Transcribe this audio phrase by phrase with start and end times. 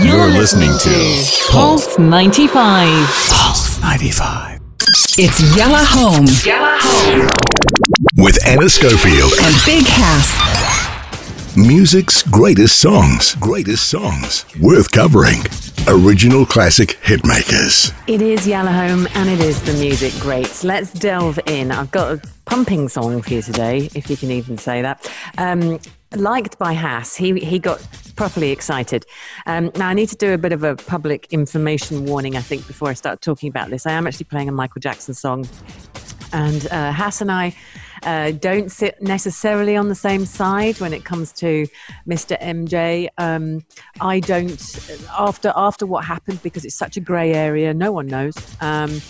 [0.00, 2.88] You're listening to Pulse 95.
[3.28, 4.58] Pulse 95.
[5.18, 6.24] It's Yalla Home.
[6.46, 7.28] Yalla Home.
[8.16, 9.34] With Ana Schofield.
[9.42, 11.56] And Big Hass.
[11.58, 13.34] Music's greatest songs.
[13.34, 14.46] Greatest songs.
[14.62, 15.40] Worth covering.
[15.86, 17.92] Original classic hitmakers.
[18.06, 20.64] It is Yalla Home and it is the music greats.
[20.64, 21.70] Let's delve in.
[21.70, 25.06] I've got a pumping song for you today, if you can even say that.
[25.36, 25.78] Um,
[26.16, 27.14] liked by Hass.
[27.14, 27.86] He, he got
[28.22, 29.04] properly excited.
[29.46, 32.64] Um, now, I need to do a bit of a public information warning, I think,
[32.68, 33.84] before I start talking about this.
[33.84, 35.44] I am actually playing a Michael Jackson song,
[36.32, 37.52] and uh, Hass and I
[38.04, 41.66] uh, don't sit necessarily on the same side when it comes to
[42.06, 42.40] Mr.
[42.40, 43.08] MJ.
[43.18, 43.64] Um,
[44.00, 44.62] I don't,
[45.18, 48.36] after, after what happened, because it's such a grey area, no one knows.
[48.60, 49.00] Um,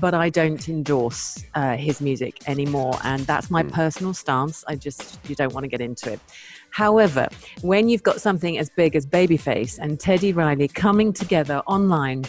[0.00, 2.98] but I don't endorse uh, his music anymore.
[3.04, 4.64] And that's my personal stance.
[4.68, 6.20] I just, you don't want to get into it.
[6.70, 7.28] However,
[7.62, 12.24] when you've got something as big as Babyface and Teddy Riley coming together online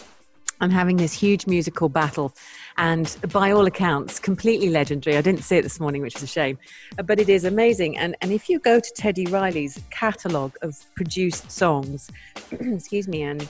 [0.61, 2.33] and having this huge musical battle,
[2.77, 5.17] and by all accounts, completely legendary.
[5.17, 6.57] I didn't see it this morning, which is a shame,
[7.05, 7.97] but it is amazing.
[7.97, 12.09] And, and if you go to Teddy Riley's catalogue of produced songs,
[12.51, 13.47] excuse me, and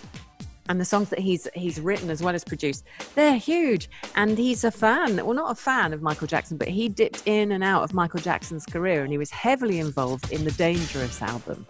[0.69, 3.89] and the songs that he's he's written as well as produced they're huge.
[4.15, 7.51] And he's a fan well not a fan of michael jackson but he dipped in
[7.51, 11.65] and out of michael jackson's career and he was heavily involved in the dangerous album.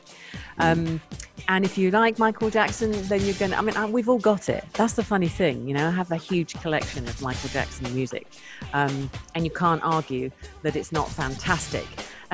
[0.60, 1.02] Um,
[1.48, 4.50] and if you like michael jackson then you're gonna i mean uh, we've all got
[4.50, 4.64] it.
[4.73, 8.28] That's the funny thing you know i have a huge collection of michael jackson music.
[8.73, 10.32] Um, and you can't argue
[10.64, 11.86] that it's not fantastic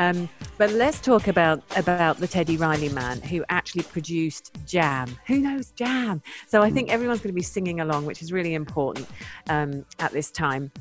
[0.01, 5.07] um, but let's talk about about the Teddy Riley man who actually produced Jam.
[5.27, 6.23] Who knows Jam?
[6.47, 9.07] So I think everyone's going to be singing along, which is really important
[9.47, 10.71] um, at this time.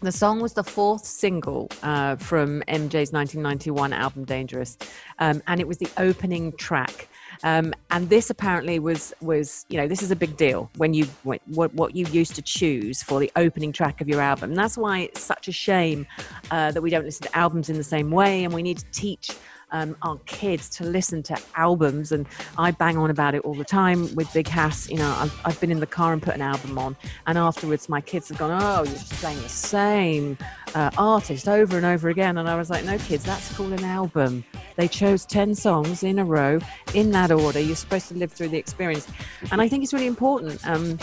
[0.00, 4.78] The song was the fourth single uh, from MJ's 1991 album Dangerous,
[5.18, 7.08] um, and it was the opening track.
[7.42, 11.06] Um, and this apparently was was you know this is a big deal when you
[11.22, 11.42] what
[11.74, 14.50] what you used to choose for the opening track of your album.
[14.50, 16.06] And that's why it's such a shame
[16.50, 18.86] uh, that we don't listen to albums in the same way, and we need to
[18.92, 19.30] teach
[19.72, 22.12] um, our kids to listen to albums.
[22.12, 22.26] And
[22.58, 24.88] I bang on about it all the time with Big Hass.
[24.88, 27.88] You know, I've, I've been in the car and put an album on, and afterwards
[27.88, 30.38] my kids have gone, "Oh, you're just playing the same
[30.74, 33.84] uh, artist over and over again." And I was like, "No, kids, that's called an
[33.84, 34.44] album."
[34.76, 36.58] They chose 10 songs in a row
[36.94, 37.60] in that order.
[37.60, 39.06] You're supposed to live through the experience.
[39.50, 40.66] And I think it's really important.
[40.66, 40.98] Um,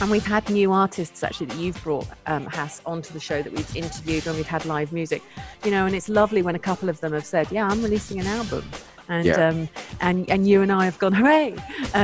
[0.00, 3.52] and we've had new artists actually that you've brought um, Hass onto the show that
[3.52, 5.22] we've interviewed when we've had live music,
[5.64, 8.18] you know, and it's lovely when a couple of them have said, "Yeah, I'm releasing
[8.18, 8.64] an album,"
[9.08, 9.48] and Yeah.
[9.48, 9.68] um,
[10.00, 11.54] and and you and I have gone hooray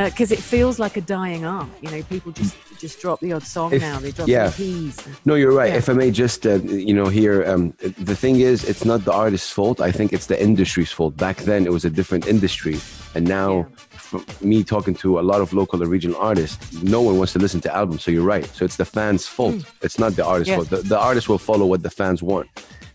[0.05, 1.69] because it feels like a dying art.
[1.83, 3.99] You know, people just just drop the odd song If- now.
[3.99, 4.49] They drop yeah.
[4.49, 5.07] EPs.
[5.25, 5.71] No, you're right.
[5.73, 5.79] Yeah.
[5.79, 6.55] If I may just, uh,
[6.89, 9.81] you know, here, um, the thing is, it's not the artist's fault.
[9.81, 11.17] I think it's the industry's fault.
[11.17, 12.79] Back then, it was a different industry,
[13.15, 13.67] and now,
[14.13, 14.21] Yeah.
[14.41, 17.61] me talking to a lot of local and regional artists, no one wants to listen
[17.61, 18.03] to albums.
[18.03, 18.47] So you're right.
[18.57, 19.63] So it's the fans' fault.
[19.83, 20.57] It's not the artist's Yeah.
[20.57, 20.71] fault.
[20.71, 22.49] The, the artist will follow what the fans want.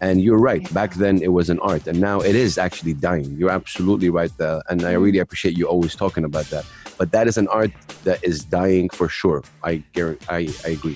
[0.05, 0.71] And you're right.
[0.71, 3.35] Back then, it was an art, and now it is actually dying.
[3.39, 4.61] You're absolutely right, there.
[4.69, 6.63] and I really appreciate you always talking about that.
[6.99, 7.71] But that is an art
[8.03, 9.43] that is dying for sure.
[9.63, 10.25] I guarantee.
[10.29, 10.95] I, I agree.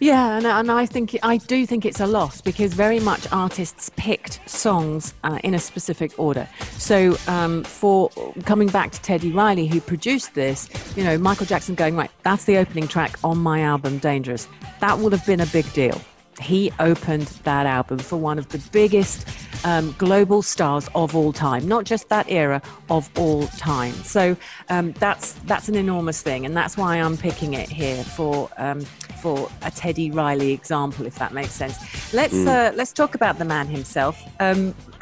[0.00, 3.92] Yeah, and, and I think I do think it's a loss because very much artists
[3.94, 6.48] picked songs uh, in a specific order.
[6.78, 8.10] So um, for
[8.44, 12.46] coming back to Teddy Riley, who produced this, you know, Michael Jackson going right, that's
[12.46, 14.48] the opening track on my album Dangerous.
[14.80, 16.00] That would have been a big deal.
[16.42, 19.26] He opened that album for one of the biggest
[19.64, 22.60] um, global stars of all time, not just that era
[22.90, 23.92] of all time.
[23.92, 24.36] So
[24.68, 28.80] um, that's that's an enormous thing, and that's why I'm picking it here for um,
[29.22, 31.76] for a Teddy Riley example, if that makes sense.
[32.12, 34.20] Let's uh, let's talk about the man himself.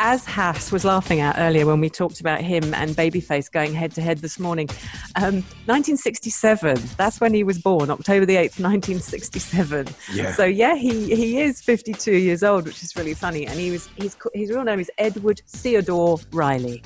[0.03, 3.93] As Hass was laughing at earlier when we talked about him and Babyface going head
[3.93, 4.67] to head this morning,
[5.17, 6.81] um, 1967.
[6.97, 9.89] That's when he was born, October the 8th, 1967.
[10.15, 10.33] Yeah.
[10.33, 13.47] So yeah, he he is 52 years old, which is really funny.
[13.47, 16.83] And he was he's his real name is Edward Theodore Riley.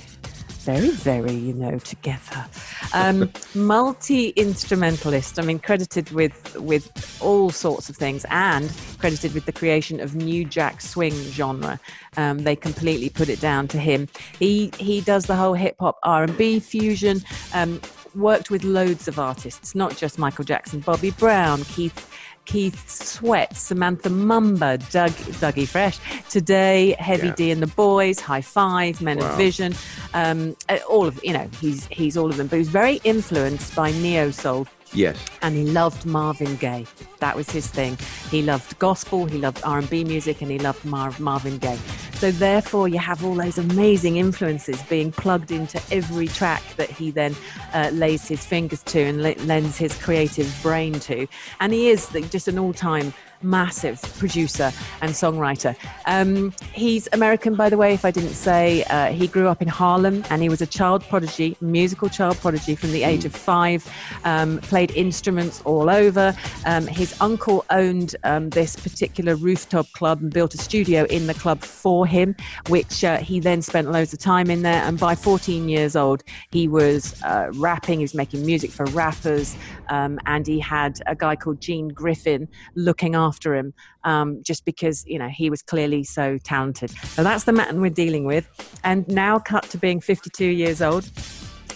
[0.64, 2.46] Very, very, you know, together.
[2.94, 5.38] Um, Multi instrumentalist.
[5.38, 6.90] I mean, credited with with
[7.20, 11.78] all sorts of things, and credited with the creation of new jack swing genre.
[12.16, 14.08] Um, they completely put it down to him.
[14.38, 17.20] He he does the whole hip hop R and B fusion.
[17.52, 17.78] Um,
[18.14, 22.08] worked with loads of artists, not just Michael Jackson, Bobby Brown, Keith
[22.44, 25.98] Keith Sweat, Samantha Mumba, Doug, Dougie Fresh,
[26.30, 27.34] Today, Heavy Yeah.
[27.34, 29.30] D and the Boys, Hi-Five, Men Wow.
[29.30, 29.74] of Vision,
[30.14, 32.46] um, uh, all of you know he's he's all of them.
[32.46, 35.16] But he's very influenced by neo soul Yes.
[35.42, 36.86] and he loved Marvin Gaye.
[37.18, 37.98] That was his thing.
[38.30, 41.78] He loved gospel, he loved R&B music, and he loved Mar- Marvin Gaye.
[42.14, 47.10] So therefore, you have all those amazing influences being plugged into every track that he
[47.10, 47.34] then
[47.74, 51.26] uh, lays his fingers to and le- lends his creative brain to.
[51.60, 53.12] And he is the- just an all-time
[53.44, 55.76] massive producer and songwriter.
[56.06, 58.84] Um, he's American, by the way, if I didn't say.
[58.84, 62.74] Uh, he grew up in Harlem and he was a child prodigy, musical child prodigy
[62.74, 63.88] from the age of five,
[64.24, 66.34] um, played instruments all over.
[66.66, 71.34] Um, his uncle owned um, this particular rooftop club and built a studio in the
[71.34, 72.34] club for him,
[72.68, 74.82] which uh, he then spent loads of time in there.
[74.82, 79.56] And by 14 years old, he was uh, rapping, he was making music for rappers,
[79.88, 85.04] um, and he had a guy called Gene Griffin looking after him um, just because
[85.06, 86.90] you know he was clearly so talented.
[86.90, 88.46] So that's the man we're dealing with,
[88.84, 91.10] and now cut to being 52 years old.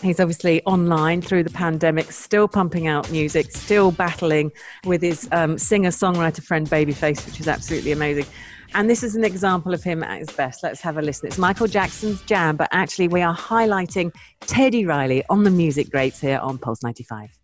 [0.00, 4.52] He's obviously online through the pandemic, still pumping out music, still battling
[4.84, 8.26] with his um, singer songwriter friend Babyface, which is absolutely amazing.
[8.74, 10.62] And this is an example of him at his best.
[10.62, 11.26] Let's have a listen.
[11.26, 16.20] It's Michael Jackson's Jam, but actually, we are highlighting Teddy Riley on the music greats
[16.20, 17.37] here on Pulse 95.